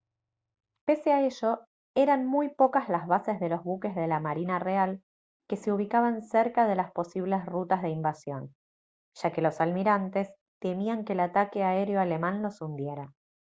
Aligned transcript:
pese 0.87 1.11
a 1.13 1.21
ello 1.23 1.59
eran 1.95 2.25
muy 2.25 2.49
pocas 2.49 2.89
las 2.89 3.05
bases 3.05 3.39
de 3.39 3.49
los 3.49 3.63
buques 3.63 3.93
de 3.93 4.07
la 4.07 4.19
marina 4.19 4.57
real 4.57 5.03
que 5.47 5.57
se 5.57 5.71
ubicaban 5.71 6.23
cerca 6.23 6.65
de 6.67 6.73
las 6.73 6.91
posibles 6.91 7.45
rutas 7.45 7.83
de 7.83 7.89
invasión 7.89 8.55
ya 9.13 9.31
que 9.31 9.43
los 9.43 9.61
almirantes 9.61 10.33
temían 10.59 11.05
que 11.05 11.13
el 11.13 11.19
ataque 11.19 11.63
aéreo 11.63 11.99
alemán 12.01 12.41
los 12.41 12.61
hundiera 12.63 13.13